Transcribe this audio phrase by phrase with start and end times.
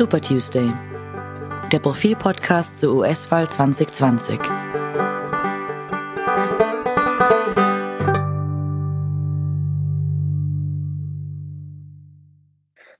[0.00, 0.72] Super Tuesday,
[1.70, 4.40] der Profil-Podcast zur US-Wahl 2020.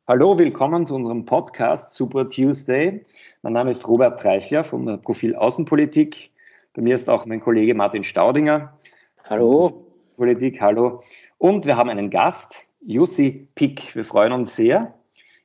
[0.07, 3.03] Hallo, willkommen zu unserem Podcast Super Tuesday.
[3.41, 6.31] Mein Name ist Robert Treichler von der Profil Außenpolitik.
[6.75, 8.77] Bei mir ist auch mein Kollege Martin Staudinger.
[9.25, 9.87] Hallo.
[10.19, 11.01] Politik, hallo.
[11.39, 13.95] Und wir haben einen Gast, Jussi Pick.
[13.97, 15.00] Wir freuen uns sehr.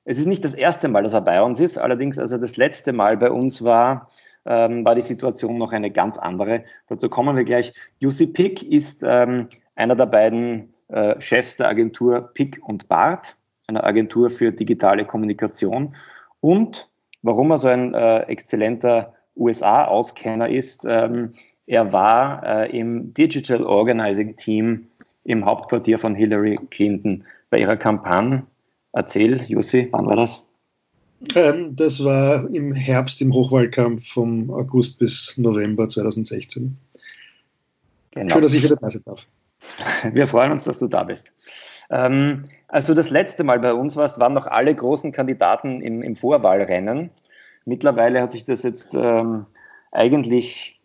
[0.06, 1.80] Es ist nicht das erste Mal, dass er bei uns ist.
[1.80, 4.08] Allerdings, als er das letzte Mal bei uns war,
[4.46, 6.64] ähm, war die Situation noch eine ganz andere.
[6.88, 7.74] Dazu kommen wir gleich.
[8.00, 13.84] Jussi Pick ist ähm, einer der beiden äh, Chefs der Agentur Pick und Bart, einer
[13.84, 15.96] Agentur für digitale Kommunikation.
[16.40, 16.88] Und
[17.24, 21.32] warum er so ein äh, exzellenter USA-Auskenner ist, ähm,
[21.66, 24.86] er war äh, im Digital Organizing Team
[25.24, 28.44] im Hauptquartier von Hillary Clinton bei ihrer Kampagne
[28.96, 30.42] Erzähl, Jussi, wann war das?
[31.36, 36.78] Ähm, das war im Herbst im Hochwahlkampf vom August bis November 2016.
[38.12, 38.34] Genau.
[38.34, 39.26] Schön, dass ich wieder da sein darf.
[40.14, 41.34] Wir freuen uns, dass du da bist.
[41.90, 46.02] Ähm, als du das letzte Mal bei uns warst, waren noch alle großen Kandidaten im,
[46.02, 47.10] im Vorwahlrennen.
[47.66, 49.46] Mittlerweile hat sich das jetzt ähm,
[49.92, 50.80] eigentlich,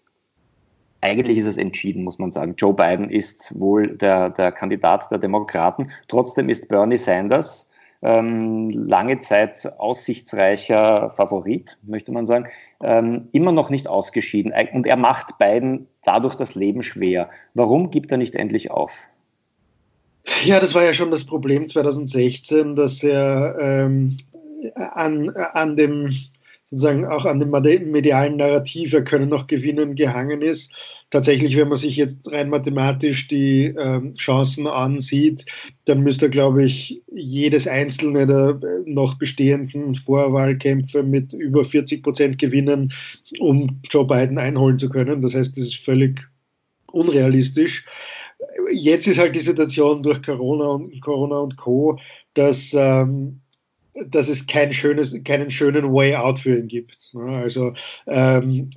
[1.01, 2.57] eigentlich ist es entschieden, muss man sagen.
[2.59, 5.93] Joe Biden ist wohl der, der Kandidat der Demokraten.
[6.09, 7.70] Trotzdem ist Bernie Sanders
[8.03, 12.47] ähm, lange Zeit aussichtsreicher Favorit, möchte man sagen,
[12.83, 14.53] ähm, immer noch nicht ausgeschieden.
[14.73, 17.29] Und er macht beiden dadurch das Leben schwer.
[17.55, 19.09] Warum gibt er nicht endlich auf?
[20.45, 24.17] Ja, das war ja schon das Problem 2016, dass er ähm,
[24.75, 26.15] an, an dem
[26.71, 27.51] sozusagen auch an dem
[27.91, 30.73] medialen Narrativ, er könne noch gewinnen, gehangen ist.
[31.11, 35.45] Tatsächlich, wenn man sich jetzt rein mathematisch die ähm, Chancen ansieht,
[35.87, 42.39] dann müsste, glaube ich, jedes einzelne der äh, noch bestehenden Vorwahlkämpfe mit über 40 Prozent
[42.39, 42.93] gewinnen,
[43.41, 45.23] um Joe Biden einholen zu können.
[45.23, 46.21] Das heißt, das ist völlig
[46.93, 47.85] unrealistisch.
[48.71, 51.99] Jetzt ist halt die Situation durch Corona und Corona und Co.,
[52.35, 53.41] dass ähm,
[54.07, 57.13] dass es kein schönes, keinen schönen Way Out für ihn gibt.
[57.15, 57.73] Also
[58.07, 58.71] ähm,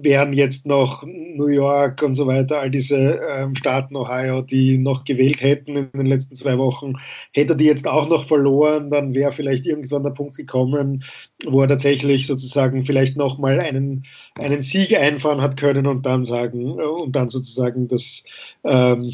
[0.00, 5.04] wären jetzt noch New York und so weiter, all diese ähm, Staaten Ohio, die noch
[5.04, 6.94] gewählt hätten in den letzten zwei Wochen,
[7.32, 11.04] hätte er die jetzt auch noch verloren, dann wäre vielleicht irgendwann der Punkt gekommen,
[11.46, 14.04] wo er tatsächlich sozusagen vielleicht nochmal einen,
[14.38, 18.24] einen Sieg einfahren hat können und dann sagen, äh, und dann sozusagen das
[18.64, 19.12] ähm,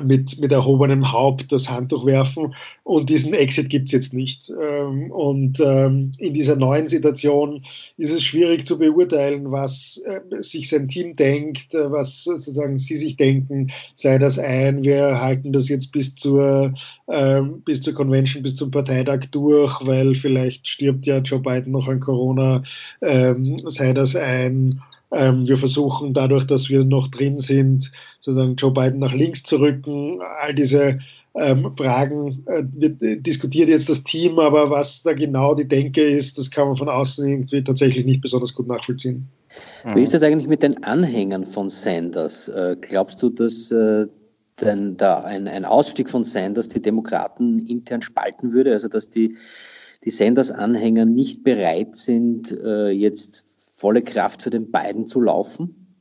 [0.00, 2.54] mit, mit erhobenem Haupt das Handtuch werfen.
[2.82, 4.50] Und diesen Exit gibt es jetzt nicht.
[4.50, 7.62] Ähm, und ähm, in dieser neuen Situation
[7.98, 12.96] ist es schwierig zu beurteilen, was äh, sich sein Team denkt, äh, was sozusagen sie
[12.96, 13.70] sich denken.
[13.94, 16.74] Sei das ein, wir halten das jetzt bis zur,
[17.08, 21.88] ähm, bis zur Convention, bis zum Parteitag durch, weil vielleicht stirbt ja Joe Biden noch
[21.88, 22.62] an Corona.
[23.00, 24.80] sei das ein,
[25.12, 27.90] ähm, wir versuchen dadurch, dass wir noch drin sind,
[28.20, 30.20] sozusagen Joe Biden nach links zu rücken.
[30.40, 30.98] All diese
[31.34, 36.38] ähm, Fragen äh, wird, diskutiert jetzt das Team, aber was da genau die Denke ist,
[36.38, 39.28] das kann man von außen irgendwie tatsächlich nicht besonders gut nachvollziehen.
[39.94, 42.48] Wie ist das eigentlich mit den Anhängern von Sanders?
[42.48, 44.06] Äh, glaubst du, dass äh,
[44.60, 48.72] denn da ein, ein Ausstieg von Sanders die Demokraten intern spalten würde?
[48.72, 49.36] Also dass die,
[50.04, 53.44] die Sanders-Anhänger nicht bereit sind, äh, jetzt
[53.82, 55.96] volle Kraft für den beiden zu laufen?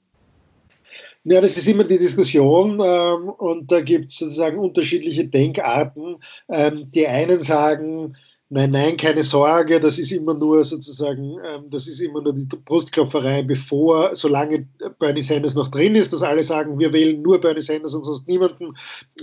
[1.24, 6.18] Ja, das ist immer die Diskussion ähm, und da gibt es sozusagen unterschiedliche Denkarten.
[6.48, 8.16] Ähm, die einen sagen,
[8.50, 12.48] nein, nein, keine Sorge, das ist immer nur sozusagen, ähm, das ist immer nur die
[12.66, 14.68] Brustklopferei, bevor, solange
[15.00, 18.28] Bernie Sanders noch drin ist, dass alle sagen, wir wählen nur Bernie Sanders und sonst
[18.28, 18.74] niemanden,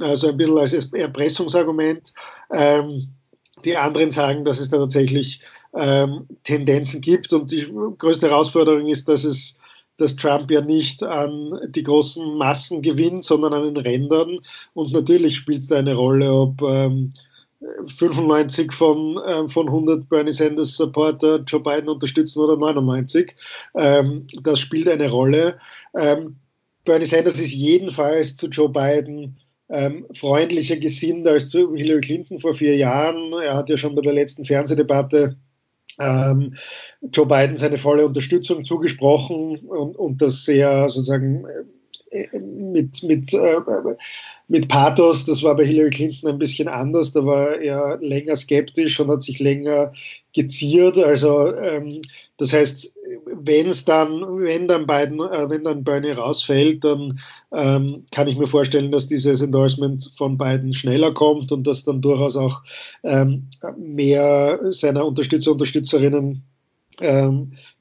[0.01, 2.13] also ein bisschen als Erpressungsargument.
[2.53, 3.09] Ähm,
[3.65, 5.41] die anderen sagen, dass es da tatsächlich
[5.79, 7.33] ähm, Tendenzen gibt.
[7.33, 9.59] Und die größte Herausforderung ist, dass es
[9.99, 14.39] dass Trump ja nicht an die großen Massen gewinnt, sondern an den Rändern.
[14.73, 17.11] Und natürlich spielt es da eine Rolle, ob ähm,
[17.87, 23.35] 95 von, ähm, von 100 Bernie Sanders Supporter Joe Biden unterstützen oder 99.
[23.75, 25.59] Ähm, das spielt eine Rolle.
[25.97, 26.37] Ähm,
[26.85, 29.37] Bernie Sanders ist jedenfalls zu Joe Biden
[29.69, 33.33] ähm, freundlicher gesinnt als zu Hillary Clinton vor vier Jahren.
[33.43, 35.37] Er hat ja schon bei der letzten Fernsehdebatte
[35.99, 36.55] ähm,
[37.13, 41.45] Joe Biden seine volle Unterstützung zugesprochen und, und das sehr sozusagen
[42.11, 43.57] äh, mit, mit, äh,
[44.49, 45.27] mit Pathos.
[45.27, 47.13] Das war bei Hillary Clinton ein bisschen anders.
[47.13, 49.93] Da war er länger skeptisch und hat sich länger
[50.39, 50.97] geziert.
[50.99, 52.01] Also ähm,
[52.39, 52.95] das heißt,
[53.27, 57.19] wenn es dann, wenn dann Biden, äh, wenn dann Bernie rausfällt, dann
[57.53, 62.01] ähm, kann ich mir vorstellen, dass dieses Endorsement von Biden schneller kommt und dass dann
[62.01, 62.63] durchaus auch
[63.03, 66.45] ähm, mehr seiner Unterstützer, Unterstützerinnen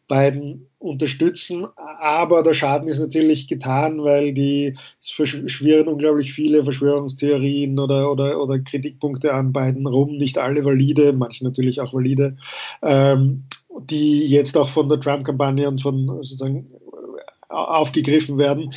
[0.07, 1.67] Biden unterstützen.
[1.75, 8.41] Aber der Schaden ist natürlich getan, weil die es verschwirren unglaublich viele Verschwörungstheorien oder, oder,
[8.41, 12.37] oder Kritikpunkte an Biden rum, nicht alle valide, manche natürlich auch valide.
[12.81, 13.43] Ähm,
[13.89, 16.67] die jetzt auch von der Trump-Kampagne und von sozusagen
[17.49, 18.73] aufgegriffen werden.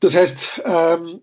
[0.00, 1.20] Das heißt, ähm,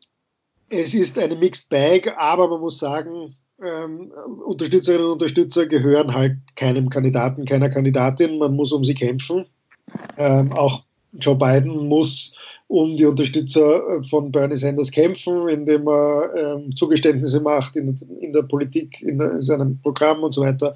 [0.69, 4.11] es ist eine Mixed Bag, aber man muss sagen, ähm,
[4.45, 8.37] Unterstützerinnen und Unterstützer gehören halt keinem Kandidaten, keiner Kandidatin.
[8.37, 9.45] Man muss um sie kämpfen.
[10.17, 12.35] Ähm, auch Joe Biden muss
[12.67, 18.31] um die Unterstützer äh, von Bernie Sanders kämpfen, indem er ähm, Zugeständnisse macht in, in
[18.31, 20.73] der Politik, in, der, in, seinem Programm und so weiter.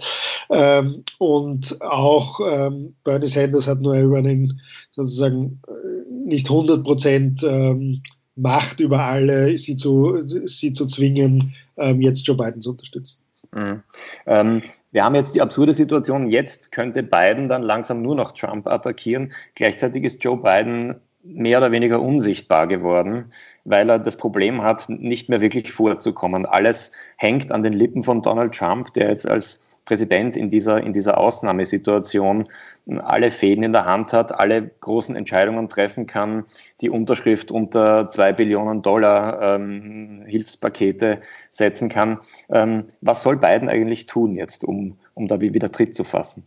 [0.49, 4.59] Ähm, und auch ähm, Bernie Sanders hat nur über einen
[4.91, 8.01] sozusagen äh, nicht 100 Prozent ähm,
[8.37, 13.23] Macht über alle, sie zu, sie zu zwingen, ähm, jetzt Joe Biden zu unterstützen.
[13.51, 13.83] Mhm.
[14.25, 18.67] Ähm, wir haben jetzt die absurde Situation, jetzt könnte Biden dann langsam nur noch Trump
[18.67, 19.33] attackieren.
[19.55, 23.31] Gleichzeitig ist Joe Biden mehr oder weniger unsichtbar geworden,
[23.63, 26.45] weil er das Problem hat, nicht mehr wirklich vorzukommen.
[26.45, 30.93] Alles hängt an den Lippen von Donald Trump, der jetzt als Präsident in dieser, in
[30.93, 32.49] dieser Ausnahmesituation
[32.87, 36.45] alle Fäden in der Hand hat, alle großen Entscheidungen treffen kann,
[36.81, 41.21] die Unterschrift unter zwei Billionen Dollar ähm, Hilfspakete
[41.51, 42.19] setzen kann.
[42.49, 46.43] Ähm, was soll Biden eigentlich tun jetzt, um, um da wieder Tritt zu fassen?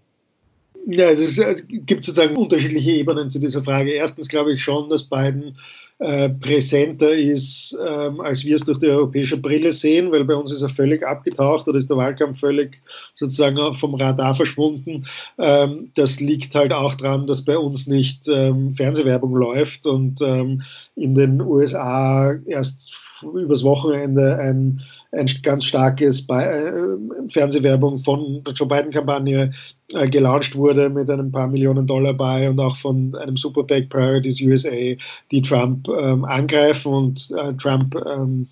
[0.90, 3.90] Ja, es äh, gibt sozusagen unterschiedliche Ebenen zu dieser Frage.
[3.90, 5.55] Erstens glaube ich schon, dass Biden
[5.99, 10.50] äh, präsenter ist, ähm, als wir es durch die europäische Brille sehen, weil bei uns
[10.50, 12.81] ist er völlig abgetaucht oder ist der Wahlkampf völlig
[13.14, 15.05] sozusagen vom Radar verschwunden.
[15.37, 21.14] Ähm, das liegt halt auch daran, dass bei uns nicht ähm, Fernsehwerbung läuft und in
[21.14, 24.82] den USA erst übers Wochenende ein,
[25.12, 29.52] ein ganz starkes Be äh, Fernsehwerbung von der Joe Biden-Kampagne
[29.92, 33.88] äh, gelauncht wurde mit einem paar Millionen Dollar bei und auch von einem Super PAC
[33.88, 34.96] Priorities USA,
[35.30, 38.46] die Trump ähm, angreifen und äh, Trump ähm,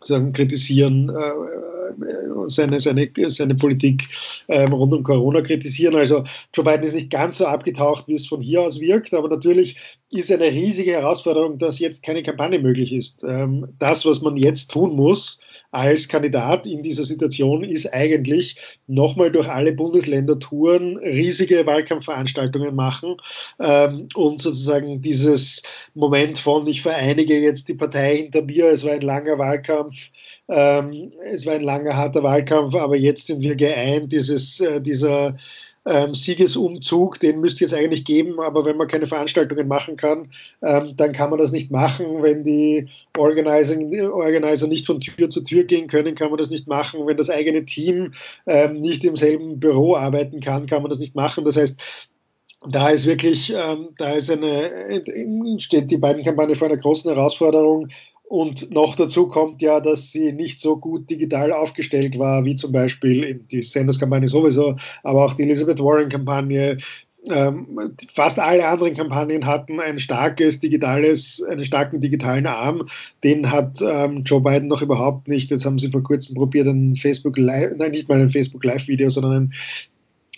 [0.00, 1.81] sagen, kritisieren, äh,
[2.46, 4.04] seine, seine, seine Politik
[4.48, 5.96] ähm, rund um Corona kritisieren.
[5.96, 6.24] Also
[6.54, 9.76] Joe Biden ist nicht ganz so abgetaucht, wie es von hier aus wirkt, aber natürlich
[10.12, 13.24] ist eine riesige Herausforderung, dass jetzt keine Kampagne möglich ist.
[13.24, 15.40] Ähm, das, was man jetzt tun muss,
[15.72, 23.16] als Kandidat in dieser Situation ist eigentlich nochmal durch alle Bundesländer touren, riesige Wahlkampfveranstaltungen machen
[23.58, 25.62] ähm, und sozusagen dieses
[25.94, 30.10] Moment von, ich vereinige jetzt die Partei hinter mir, es war ein langer Wahlkampf,
[30.48, 35.36] ähm, es war ein langer, harter Wahlkampf, aber jetzt sind wir geeint, dieses, äh, dieser
[35.84, 40.30] ähm, Siegesumzug, den müsste es jetzt eigentlich geben, aber wenn man keine Veranstaltungen machen kann,
[40.62, 42.22] ähm, dann kann man das nicht machen.
[42.22, 47.06] Wenn die Organizer nicht von Tür zu Tür gehen können, kann man das nicht machen.
[47.06, 48.12] Wenn das eigene Team
[48.46, 51.44] ähm, nicht im selben Büro arbeiten kann, kann man das nicht machen.
[51.44, 51.80] Das heißt,
[52.68, 55.02] da ist wirklich, ähm, da ist eine,
[55.58, 57.88] steht die beiden Kampagne vor einer großen Herausforderung,
[58.32, 62.72] und noch dazu kommt ja, dass sie nicht so gut digital aufgestellt war, wie zum
[62.72, 66.78] Beispiel die Sanders-Kampagne sowieso, aber auch die Elizabeth Warren-Kampagne.
[67.28, 67.66] Ähm,
[68.10, 72.86] fast alle anderen Kampagnen hatten ein starkes digitales, einen starken digitalen Arm.
[73.22, 75.50] Den hat ähm, Joe Biden noch überhaupt nicht.
[75.50, 79.10] Jetzt haben sie vor kurzem probiert, ein Facebook Live, nein, nicht mal ein Facebook Live-Video,
[79.10, 79.52] sondern ein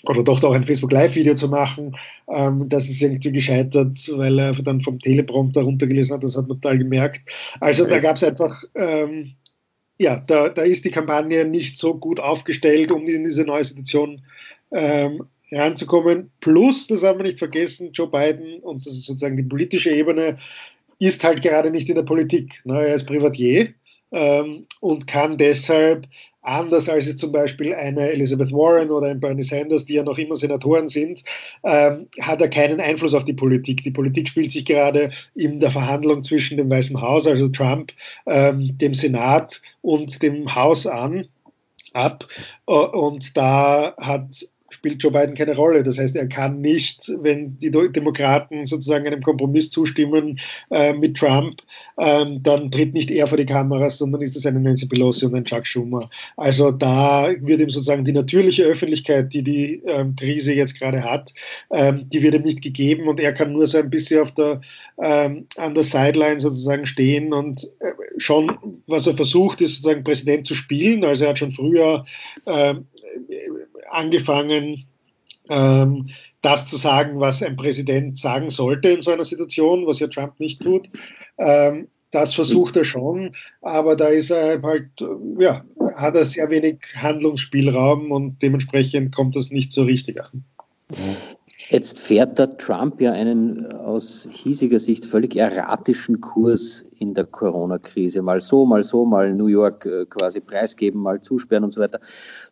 [0.08, 1.96] oder doch auch ein Facebook Live-Video zu machen.
[2.28, 6.24] Ähm, das ist irgendwie gescheitert, weil er dann vom Teleprompter runtergelesen hat.
[6.24, 7.22] Das hat man total gemerkt.
[7.60, 9.32] Also da gab es einfach, ähm,
[9.98, 14.22] ja, da, da ist die Kampagne nicht so gut aufgestellt, um in diese neue Situation
[14.72, 16.30] ähm, reinzukommen.
[16.40, 20.38] Plus, das haben wir nicht vergessen, Joe Biden, und das ist sozusagen die politische Ebene,
[20.98, 22.60] ist halt gerade nicht in der Politik.
[22.64, 22.86] Ne?
[22.86, 23.74] Er ist Privatier
[24.14, 26.06] ähm, und kann deshalb
[26.44, 30.18] anders als es zum Beispiel eine Elizabeth Warren oder ein Bernie Sanders, die ja noch
[30.18, 31.24] immer Senatoren sind,
[31.64, 33.82] ähm, hat er keinen Einfluss auf die Politik.
[33.82, 37.92] Die Politik spielt sich gerade in der Verhandlung zwischen dem Weißen Haus, also Trump,
[38.26, 41.28] ähm, dem Senat und dem Haus an
[41.94, 42.26] ab.
[42.66, 45.82] Äh, und da hat spielt Joe Biden keine Rolle.
[45.82, 50.38] Das heißt, er kann nicht, wenn die Demokraten sozusagen einem Kompromiss zustimmen
[50.70, 51.62] äh, mit Trump,
[51.98, 55.34] ähm, dann tritt nicht er vor die Kameras, sondern ist es eine Nancy Pelosi und
[55.34, 56.10] ein Chuck Schumer.
[56.36, 61.32] Also da wird ihm sozusagen die natürliche Öffentlichkeit, die die ähm, Krise jetzt gerade hat,
[61.70, 64.60] ähm, die wird ihm nicht gegeben und er kann nur so ein bisschen auf der,
[65.00, 68.50] ähm, an der Sideline sozusagen stehen und äh, schon,
[68.86, 71.04] was er versucht, ist sozusagen Präsident zu spielen.
[71.04, 72.04] Also er hat schon früher
[72.46, 72.86] ähm,
[73.90, 74.86] angefangen,
[75.48, 76.08] ähm,
[76.42, 80.38] das zu sagen, was ein Präsident sagen sollte in so einer Situation, was ja Trump
[80.40, 80.88] nicht tut.
[81.38, 84.88] Ähm, das versucht er schon, aber da ist er halt,
[85.38, 85.64] ja,
[85.96, 90.44] hat er sehr wenig Handlungsspielraum und dementsprechend kommt das nicht so richtig an.
[91.56, 98.22] Jetzt fährt der Trump ja einen aus hiesiger Sicht völlig erratischen Kurs in der Corona-Krise.
[98.22, 102.00] Mal so, mal so, mal New York äh, quasi preisgeben, mal zusperren und so weiter.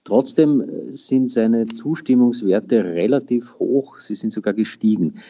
[0.04, 3.98] Trotzdem äh, sind seine Zustimmungswerte relativ hoch.
[3.98, 5.20] Sie sind sogar gestiegen.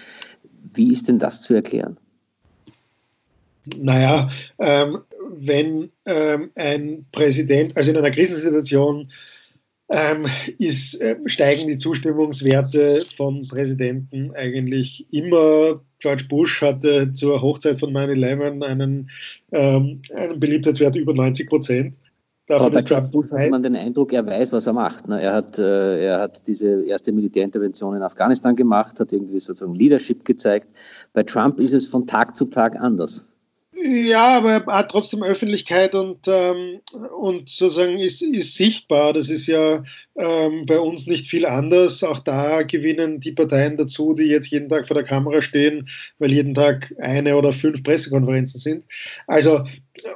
[0.75, 1.97] Wie ist denn das zu erklären?
[3.76, 4.99] Naja, ähm,
[5.31, 9.11] wenn ähm, ein Präsident, also in einer Krisensituation,
[9.89, 10.27] ähm,
[10.59, 15.81] ist, äh, steigen die Zustimmungswerte von Präsidenten eigentlich immer.
[15.99, 19.11] George Bush hatte zur Hochzeit von 9-11 einen,
[19.53, 21.99] ähm, einen Beliebtheitswert über 90 Prozent.
[22.49, 25.09] Aber bei Trump Bush hat man den Eindruck, er weiß, was er macht.
[25.09, 25.21] Ne?
[25.23, 30.25] Er, hat, äh, er hat diese erste Militärintervention in Afghanistan gemacht, hat irgendwie sozusagen Leadership
[30.25, 30.73] gezeigt.
[31.12, 33.29] Bei Trump ist es von Tag zu Tag anders.
[33.75, 36.81] Ja, aber er hat trotzdem Öffentlichkeit und, ähm,
[37.19, 39.14] und sozusagen ist, ist sichtbar.
[39.14, 39.83] Das ist ja
[40.14, 42.05] ähm, bei uns nicht viel anders.
[42.05, 45.88] Auch da gewinnen die Parteien dazu, die jetzt jeden Tag vor der Kamera stehen,
[46.19, 48.85] weil jeden Tag eine oder fünf Pressekonferenzen sind.
[49.26, 49.64] Also,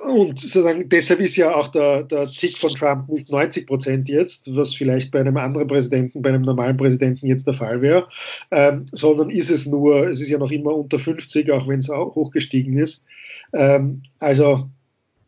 [0.04, 4.54] und sozusagen deshalb ist ja auch der, der Tick von Trump nicht 90 Prozent jetzt,
[4.54, 8.06] was vielleicht bei einem anderen Präsidenten, bei einem normalen Präsidenten jetzt der Fall wäre,
[8.50, 11.88] ähm, sondern ist es nur, es ist ja noch immer unter 50, auch wenn es
[11.88, 13.06] auch hochgestiegen ist.
[13.52, 14.68] Ähm, also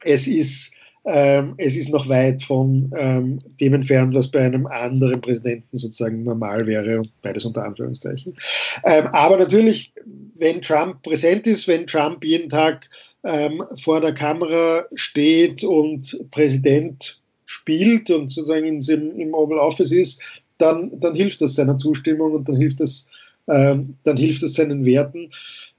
[0.05, 0.73] es ist,
[1.05, 6.23] ähm, es ist noch weit von ähm, dem entfernt, was bei einem anderen Präsidenten sozusagen
[6.23, 8.37] normal wäre, beides unter Anführungszeichen.
[8.85, 9.93] Ähm, aber natürlich,
[10.35, 12.89] wenn Trump präsent ist, wenn Trump jeden Tag
[13.25, 20.21] ähm, vor der Kamera steht und Präsident spielt und sozusagen in, im Oval Office ist,
[20.59, 23.09] dann, dann hilft das seiner Zustimmung und dann hilft das,
[23.49, 25.31] ähm, dann hilft das seinen Werten.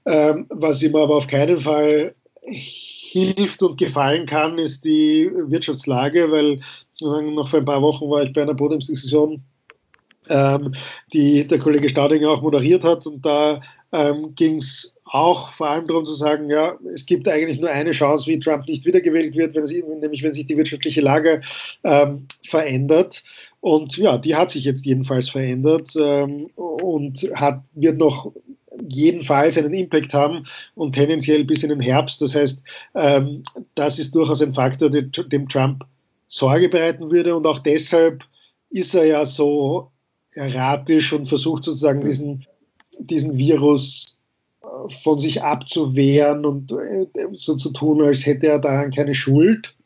[0.06, 2.14] Ähm, was ihm aber auf keinen Fall
[2.50, 6.60] hilft und gefallen kann, ist die Wirtschaftslage, weil
[7.00, 9.42] noch vor ein paar Wochen war ich bei einer Podiumsdiskussion,
[10.28, 10.74] ähm,
[11.12, 13.60] die der Kollege Staudinger auch moderiert hat und da
[13.92, 17.90] ähm, ging es auch vor allem darum zu sagen, ja, es gibt eigentlich nur eine
[17.90, 21.40] Chance, wie Trump nicht wiedergewählt wird, wenn es, nämlich wenn sich die wirtschaftliche Lage
[21.82, 23.24] ähm, verändert.
[23.60, 28.32] Und ja, die hat sich jetzt jedenfalls verändert ähm, und hat, wird noch
[28.88, 30.44] jedenfalls einen Impact haben
[30.74, 32.20] und tendenziell bis in den Herbst.
[32.22, 32.62] Das heißt,
[32.94, 33.42] ähm,
[33.74, 35.84] das ist durchaus ein Faktor, der, dem Trump
[36.26, 38.24] Sorge bereiten würde und auch deshalb
[38.70, 39.90] ist er ja so
[40.34, 42.46] erratisch und versucht sozusagen diesen,
[43.00, 44.16] diesen Virus
[44.62, 49.76] äh, von sich abzuwehren und äh, so zu tun, als hätte er daran keine Schuld.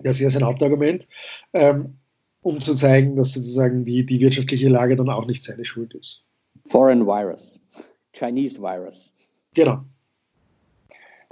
[0.00, 1.08] Das ist ja sein Hauptargument,
[1.54, 1.94] ähm,
[2.42, 6.22] um zu zeigen, dass sozusagen die, die wirtschaftliche Lage dann auch nicht seine Schuld ist.
[6.66, 7.60] Foreign Virus.
[8.14, 9.12] Chinese Virus.
[9.54, 9.80] Genau.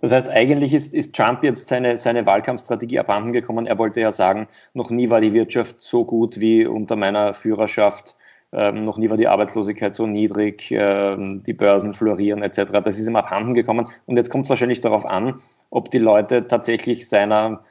[0.02, 3.66] Das heißt, eigentlich ist, ist Trump jetzt seine, seine Wahlkampfstrategie abhanden gekommen.
[3.66, 8.16] Er wollte ja sagen, noch nie war die Wirtschaft so gut wie unter meiner Führerschaft.
[8.52, 12.82] Ähm, noch nie war die Arbeitslosigkeit so niedrig, ähm, die Börsen florieren etc.
[12.84, 13.88] Das ist ihm abhanden gekommen.
[14.06, 17.64] Und jetzt kommt es wahrscheinlich darauf an, ob die Leute tatsächlich seiner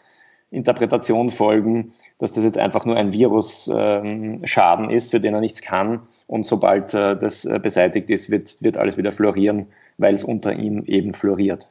[0.51, 5.61] Interpretation folgen, dass das jetzt einfach nur ein Virusschaden ähm, ist, für den er nichts
[5.61, 6.01] kann.
[6.27, 9.67] Und sobald äh, das äh, beseitigt ist, wird, wird alles wieder florieren,
[9.97, 11.67] weil es unter ihm eben floriert.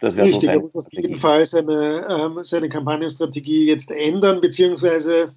[0.00, 0.56] Das wäre so sein.
[0.56, 5.34] Er muss auf jeden Fall seine, ähm, seine Kampagnenstrategie jetzt ändern, beziehungsweise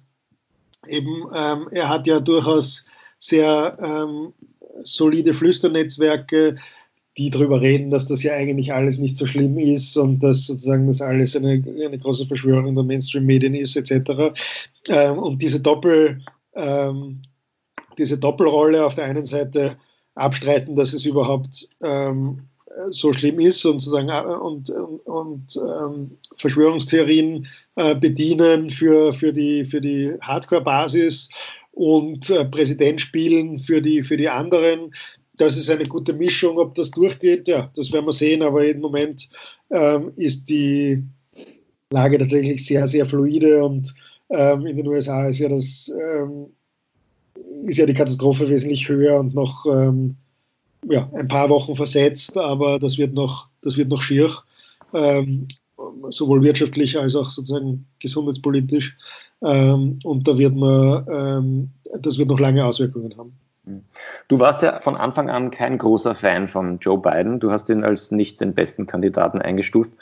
[0.88, 2.86] eben, ähm, er hat ja durchaus
[3.18, 4.32] sehr ähm,
[4.78, 6.56] solide Flüsternetzwerke,
[7.16, 10.86] die darüber reden, dass das ja eigentlich alles nicht so schlimm ist und dass sozusagen
[10.86, 14.34] das alles eine, eine große Verschwörung der Mainstream-Medien ist, etc.
[14.88, 16.20] Ähm, und diese, Doppel,
[16.54, 17.22] ähm,
[17.96, 19.76] diese Doppelrolle auf der einen Seite
[20.14, 22.38] abstreiten, dass es überhaupt ähm,
[22.88, 27.46] so schlimm ist und sozusagen äh, und, und, und ähm, Verschwörungstheorien
[27.76, 31.30] äh, bedienen für, für die, für die Hardcore-Basis
[31.72, 34.92] und äh, Präsident spielen für die, für die anderen
[35.36, 36.58] das ist eine gute Mischung.
[36.58, 38.42] Ob das durchgeht, ja, das werden wir sehen.
[38.42, 39.28] Aber im Moment
[39.70, 41.02] ähm, ist die
[41.90, 43.94] Lage tatsächlich sehr, sehr fluide und
[44.30, 46.46] ähm, in den USA ist ja das ähm,
[47.64, 50.16] ist ja die Katastrophe wesentlich höher und noch ähm,
[50.88, 54.30] ja, ein paar Wochen versetzt, aber das wird noch, das wird noch schier,
[54.94, 55.48] ähm,
[56.10, 58.96] sowohl wirtschaftlich als auch sozusagen gesundheitspolitisch.
[59.42, 63.32] Ähm, und da wird man, das wird noch lange Auswirkungen haben.
[64.28, 67.40] Du warst ja von Anfang an kein großer Fan von Joe Biden.
[67.40, 69.92] Du hast ihn als nicht den besten Kandidaten eingestuft.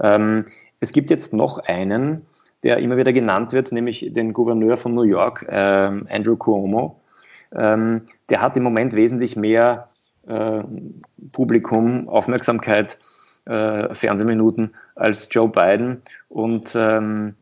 [0.00, 0.44] Ähm,
[0.80, 2.26] es gibt jetzt noch einen,
[2.62, 7.00] der immer wieder genannt wird, nämlich den Gouverneur von New York, ähm, Andrew Cuomo.
[7.54, 9.88] ähm, der hat im Moment wesentlich mehr
[10.26, 10.62] äh,
[11.32, 12.98] Publikum, Aufmerksamkeit,
[13.46, 17.36] äh, Fernsehminuten als Joe Biden und ähm,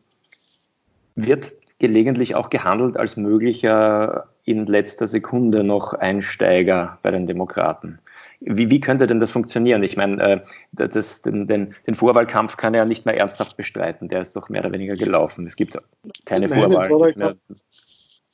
[1.15, 7.99] wird gelegentlich auch gehandelt als möglicher in letzter Sekunde noch Einsteiger bei den Demokraten.
[8.41, 9.81] Wie, wie könnte denn das funktionieren?
[9.81, 10.39] Ich meine, äh,
[10.71, 14.07] das, den, den, den, Vorwahlkampf kann er ja nicht mehr ernsthaft bestreiten.
[14.09, 15.47] Der ist doch mehr oder weniger gelaufen.
[15.47, 15.77] Es gibt
[16.25, 17.37] keine Nein, Vorwahl.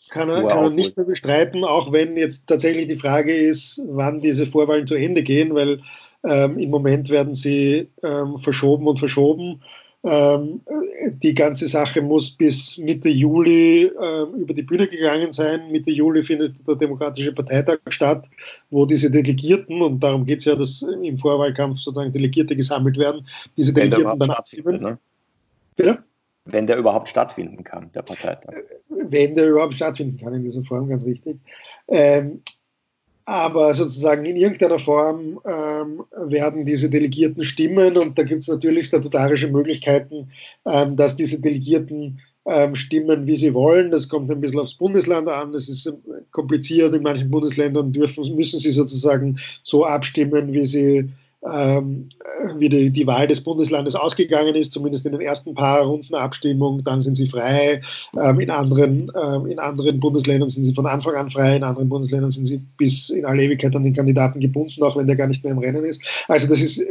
[0.10, 4.20] Kann er, kann er nicht mehr bestreiten, auch wenn jetzt tatsächlich die Frage ist, wann
[4.20, 5.80] diese Vorwahlen zu Ende gehen, weil
[6.28, 9.62] ähm, im Moment werden sie ähm, verschoben und verschoben.
[10.04, 10.62] Ähm,
[11.22, 15.72] die ganze Sache muss bis Mitte Juli äh, über die Bühne gegangen sein.
[15.72, 18.28] Mitte Juli findet der Demokratische Parteitag statt,
[18.72, 23.28] wo diese Delegierten, und darum geht es ja, dass im Vorwahlkampf sozusagen Delegierte gesammelt werden,
[23.56, 24.82] diese Delegierten dann abstimmen.
[24.82, 24.98] Ne?
[25.76, 26.04] Bitte?
[26.46, 28.56] Wenn der überhaupt stattfinden kann, der Parteitag.
[28.90, 31.38] Wenn der überhaupt stattfinden kann in dieser Form, ganz richtig.
[31.88, 32.42] Ähm,
[33.32, 38.88] aber sozusagen in irgendeiner Form ähm, werden diese Delegierten stimmen und da gibt es natürlich
[38.88, 40.28] statutarische Möglichkeiten,
[40.66, 43.92] ähm, dass diese Delegierten ähm, stimmen, wie sie wollen.
[43.92, 45.54] Das kommt ein bisschen aufs Bundesland an.
[45.54, 45.94] Das ist
[46.32, 46.94] kompliziert.
[46.94, 51.10] In manchen Bundesländern dürfen, müssen sie sozusagen so abstimmen, wie sie
[51.44, 52.10] ähm,
[52.58, 56.84] wie die, die, Wahl des Bundeslandes ausgegangen ist, zumindest in den ersten paar Runden Abstimmung,
[56.84, 57.82] dann sind sie frei.
[58.22, 61.90] Ähm, in, anderen, ähm, in anderen Bundesländern sind sie von Anfang an frei, in anderen
[61.90, 65.28] Bundesländern sind sie bis in alle Ewigkeit an den Kandidaten gebunden, auch wenn der gar
[65.28, 66.04] nicht mehr im Rennen ist.
[66.28, 66.84] Also das ist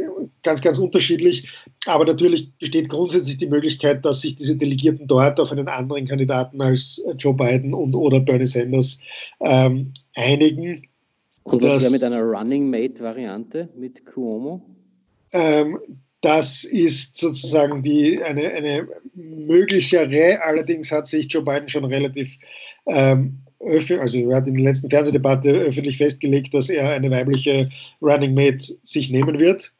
[0.43, 1.47] ganz, ganz unterschiedlich.
[1.85, 6.61] Aber natürlich besteht grundsätzlich die Möglichkeit, dass sich diese Delegierten dort auf einen anderen Kandidaten
[6.61, 8.99] als Joe Biden und oder Bernie Sanders
[9.39, 10.83] ähm, einigen.
[11.43, 14.61] Und was wäre mit einer Running Mate-Variante mit Cuomo?
[15.31, 15.79] Ähm,
[16.21, 22.37] das ist sozusagen die, eine, eine möglichere, allerdings hat sich Joe Biden schon relativ
[22.85, 27.69] ähm, also er hat in der letzten Fernsehdebatte öffentlich festgelegt, dass er eine weibliche
[28.01, 29.73] Running Mate sich nehmen wird.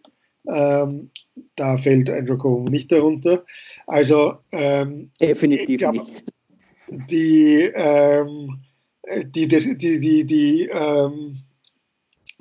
[0.47, 1.09] Ähm,
[1.55, 3.43] da fällt Andrew Cuomo nicht darunter.
[3.87, 6.23] Also ähm, definitiv glaub, nicht.
[7.09, 8.59] Die, ähm,
[9.25, 11.37] die, die, die, die, die ähm,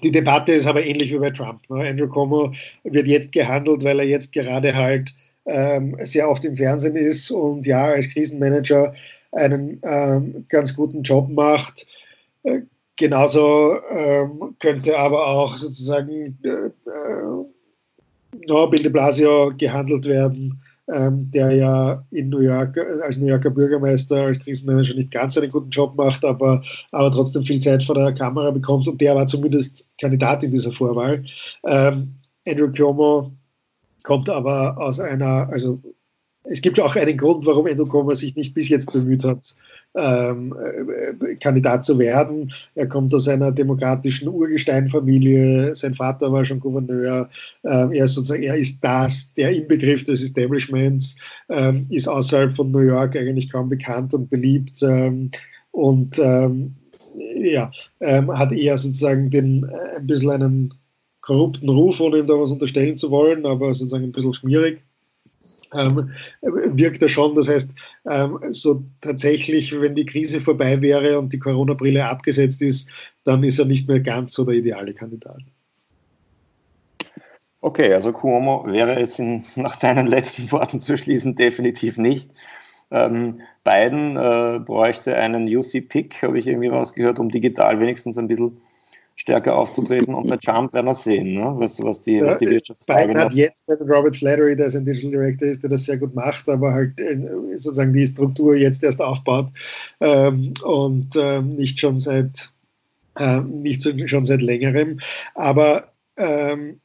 [0.02, 1.68] die Debatte ist aber ähnlich wie bei Trump.
[1.68, 1.88] Ne?
[1.88, 2.52] Andrew Cuomo
[2.84, 5.12] wird jetzt gehandelt, weil er jetzt gerade halt
[5.46, 8.94] ähm, sehr oft im Fernsehen ist und ja, als Krisenmanager
[9.32, 11.86] einen ähm, ganz guten Job macht.
[12.42, 12.62] Äh,
[12.96, 17.44] genauso ähm, könnte aber auch sozusagen äh, äh,
[18.48, 20.60] no, Bill de Blasio gehandelt werden
[20.92, 25.36] ähm, der ja in New York äh, als New Yorker Bürgermeister, als Krisenmanager nicht ganz
[25.36, 29.14] einen guten Job macht, aber, aber trotzdem viel Zeit vor der Kamera bekommt und der
[29.14, 31.24] war zumindest Kandidat in dieser Vorwahl.
[31.66, 32.14] Ähm,
[32.46, 33.32] Andrew Cuomo
[34.02, 35.80] kommt aber aus einer, also
[36.44, 39.54] es gibt auch einen Grund, warum Andrew Cuomo sich nicht bis jetzt bemüht hat,
[39.96, 42.52] ähm, äh, Kandidat zu werden.
[42.74, 45.74] Er kommt aus einer demokratischen Urgesteinfamilie.
[45.74, 47.28] Sein Vater war schon Gouverneur.
[47.64, 51.16] Ähm, er ist sozusagen, er ist das, der Inbegriff des Establishments,
[51.48, 54.82] ähm, ist außerhalb von New York eigentlich kaum bekannt und beliebt.
[54.82, 55.30] Ähm,
[55.72, 56.74] und ähm,
[57.36, 60.74] ja, ähm, hat eher sozusagen den, äh, ein bisschen einen
[61.20, 64.84] korrupten Ruf, ohne ihm da was unterstellen zu wollen, aber sozusagen ein bisschen schmierig
[65.74, 66.10] ähm,
[66.42, 67.34] wirkt er schon.
[67.34, 67.70] Das heißt,
[68.08, 72.88] ähm, so tatsächlich, wenn die Krise vorbei wäre und die Corona-Brille abgesetzt ist,
[73.24, 75.40] dann ist er nicht mehr ganz so der ideale Kandidat.
[77.62, 82.30] Okay, also Cuomo wäre es in, nach deinen letzten Worten zu schließen definitiv nicht.
[82.90, 88.60] Ähm, Biden äh, bräuchte einen UC-Pick, habe ich irgendwie rausgehört, um digital wenigstens ein bisschen
[89.20, 90.14] stärker aufzutreten.
[90.14, 91.52] Und bei Trump werden wir sehen, ne?
[91.56, 95.48] was, was, die, was die Wirtschaftslage Biden hat jetzt Robert Flattery, der ein Digital Director
[95.48, 97.20] ist, der das sehr gut macht, aber halt äh,
[97.56, 99.48] sozusagen die Struktur jetzt erst aufbaut
[100.00, 102.50] ähm, und ähm, nicht schon seit
[103.18, 104.98] ähm, nicht schon seit längerem.
[105.34, 106.80] Aber ähm,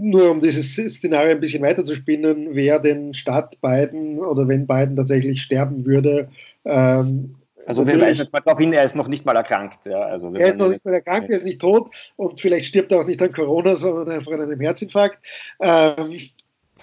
[0.00, 4.66] nur um dieses Szenario ein bisschen weiter zu spinnen, wer denn statt Biden oder wenn
[4.66, 6.28] Biden tatsächlich sterben würde,
[6.64, 9.84] ähm, also wir weisen jetzt mal darauf hin, er ist noch nicht mal erkrankt.
[9.86, 12.92] Ja, also er ist noch nicht mal erkrankt, er ist nicht tot und vielleicht stirbt
[12.92, 15.18] er auch nicht an Corona, sondern einfach an einem Herzinfarkt.
[15.60, 16.20] Ähm,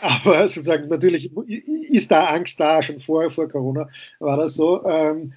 [0.01, 1.31] aber sozusagen natürlich
[1.89, 3.87] ist da Angst da, schon vor, vor Corona
[4.19, 4.85] war das so.
[4.85, 5.33] Ähm,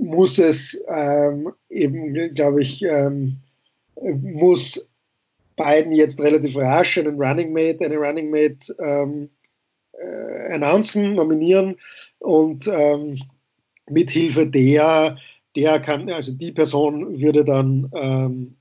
[0.00, 3.36] muss es ähm, eben, glaube ich, ähm,
[4.02, 4.88] muss
[5.56, 9.30] Biden jetzt relativ rasch einen Running Mate, eine Running Mate ähm,
[9.92, 11.76] äh, announcen, nominieren
[12.18, 13.18] und ähm,
[13.90, 15.16] mithilfe der,
[15.54, 18.56] der kann, also die Person würde dann, ähm,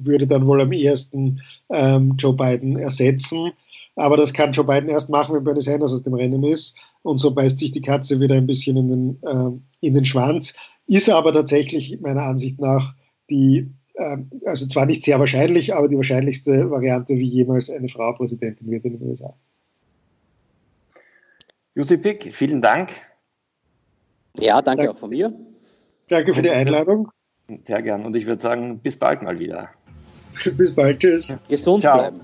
[0.00, 1.40] würde dann wohl am ehesten
[1.70, 3.52] ähm, Joe Biden ersetzen.
[3.94, 6.76] Aber das kann Joe Biden erst machen, wenn Bernie Sanders aus dem Rennen ist.
[7.02, 10.54] Und so beißt sich die Katze wieder ein bisschen in den, äh, in den Schwanz.
[10.86, 12.94] ist aber tatsächlich meiner Ansicht nach
[13.30, 18.12] die, äh, also zwar nicht sehr wahrscheinlich, aber die wahrscheinlichste Variante, wie jemals eine Frau
[18.12, 19.34] Präsidentin wird in den USA.
[21.74, 22.90] Jussi Pick, vielen Dank.
[24.40, 24.90] Ja, danke, danke.
[24.92, 25.32] auch von mir.
[26.08, 27.10] Danke für die Einladung.
[27.64, 28.04] Sehr gern.
[28.04, 29.70] Und ich würde sagen, bis bald mal wieder.
[30.56, 31.00] bis bald.
[31.00, 31.36] Tschüss.
[31.48, 31.98] Gesund Ciao.
[31.98, 32.20] bleiben.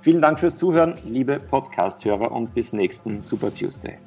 [0.00, 3.98] Vielen Dank fürs Zuhören, liebe Podcast-Hörer, und bis nächsten Super Tuesday.